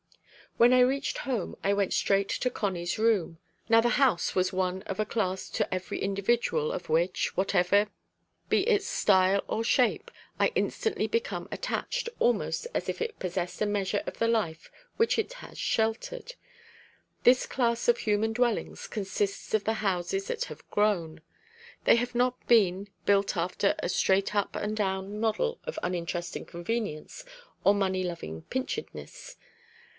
[0.57, 3.37] When I reached home, I went straight to Connie's room.
[3.69, 7.87] Now the house was one of a class to every individual of which, whatever
[8.49, 13.65] be its style or shape, I instantly become attached almost as if it possessed a
[13.67, 16.33] measure of the life which it has sheltered.
[17.23, 21.21] This class of human dwellings consists of the houses that have grown.
[21.85, 27.23] They have not been, built after a straight up and down model of uninteresting convenience
[27.63, 29.37] or money loving pinchedness.